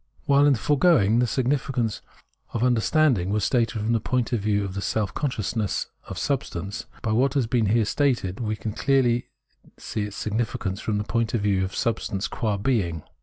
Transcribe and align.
While, 0.25 0.47
in 0.47 0.53
the 0.53 0.57
foregoing, 0.57 1.19
the 1.19 1.27
significance 1.27 2.01
of 2.53 2.63
Under 2.63 2.81
54 2.81 2.91
Phenomenology 3.01 3.21
of 3.21 3.29
Mind 3.31 3.33
standing 3.33 3.33
was 3.35 3.43
stated 3.43 3.79
from 3.83 3.93
the 3.93 3.99
point 3.99 4.33
of 4.33 4.39
view 4.39 4.65
of 4.65 4.73
the 4.73 4.81
self 4.81 5.13
consciousness 5.13 5.85
of 6.07 6.17
substance; 6.17 6.87
by 7.03 7.11
what 7.11 7.35
has 7.35 7.45
been 7.45 7.67
here 7.67 7.85
stated 7.85 8.39
we 8.39 8.55
can 8.55 8.75
see 8.75 8.83
clearly 8.83 9.27
its 9.77 10.15
significance 10.15 10.79
from 10.79 10.97
the 10.97 11.03
point 11.03 11.35
of 11.35 11.41
view 11.41 11.63
of 11.63 11.75
substance 11.75 12.27
qua 12.27 12.57
being. 12.57 13.03